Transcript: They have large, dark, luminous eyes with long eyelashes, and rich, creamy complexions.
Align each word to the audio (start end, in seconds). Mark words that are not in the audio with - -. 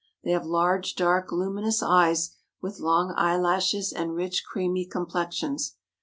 They 0.23 0.31
have 0.31 0.47
large, 0.47 0.95
dark, 0.95 1.31
luminous 1.31 1.83
eyes 1.83 2.31
with 2.59 2.79
long 2.79 3.13
eyelashes, 3.15 3.93
and 3.93 4.15
rich, 4.15 4.43
creamy 4.43 4.87
complexions. 4.87 5.75